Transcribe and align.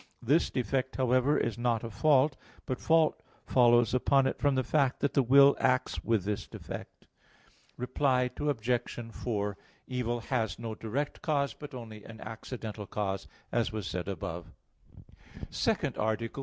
This 0.23 0.49
defect, 0.49 0.95
however, 0.95 1.37
is 1.37 1.59
not 1.59 1.83
a 1.83 1.89
fault, 1.91 2.35
but 2.65 2.79
fault 2.79 3.21
follows 3.45 3.93
upon 3.93 4.25
it 4.25 4.39
from 4.39 4.55
the 4.55 4.63
fact 4.63 4.99
that 5.01 5.13
the 5.13 5.21
will 5.21 5.55
acts 5.59 6.03
with 6.03 6.23
this 6.23 6.47
defect. 6.47 7.05
Reply 7.77 8.31
Obj. 8.35 8.79
4: 9.13 9.57
Evil 9.85 10.21
has 10.21 10.57
no 10.57 10.73
direct 10.73 11.21
cause, 11.21 11.53
but 11.53 11.75
only 11.75 12.03
an 12.03 12.19
accidental 12.19 12.87
cause, 12.87 13.27
as 13.51 13.71
was 13.71 13.85
said 13.85 14.07
above._______________________ 14.07 14.51
SECOND 15.53 15.99
ARTICLE 15.99 16.33
[I, 16.33 16.33
Q. 16.33 16.39